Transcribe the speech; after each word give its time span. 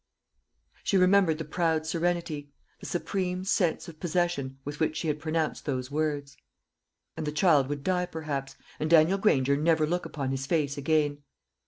She 0.83 0.97
remembered 0.97 1.37
the 1.37 1.45
proud 1.45 1.85
serenity, 1.85 2.49
the 2.79 2.87
supreme 2.87 3.43
sense 3.43 3.87
of 3.87 3.99
possession, 3.99 4.57
with 4.65 4.79
which 4.79 4.97
she 4.97 5.09
had 5.09 5.19
pronounced 5.19 5.65
those 5.65 5.91
words. 5.91 6.35
And 7.15 7.27
the 7.27 7.31
child 7.31 7.69
would 7.69 7.83
die 7.83 8.07
perhaps, 8.07 8.55
and 8.79 8.89
Daniel 8.89 9.19
Granger 9.19 9.55
never 9.55 9.85
look 9.85 10.07
upon 10.07 10.31
his 10.31 10.47
face 10.47 10.75
again. 10.75 11.21